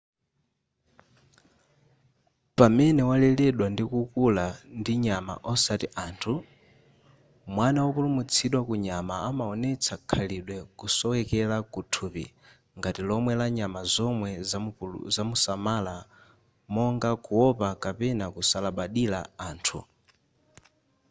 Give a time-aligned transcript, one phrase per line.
[2.57, 4.45] pamene waleredwa ndikukula
[4.79, 6.33] ndi nyama osati anthu
[7.55, 12.25] mwana wopulumutsidwa ku nyama amaonetsa khalidwe kusowekera kuthupi
[12.77, 15.95] ngati lomwe la nyama zomwe zimamusamala
[16.73, 19.79] monga kuopa kapena kusalabadira anthu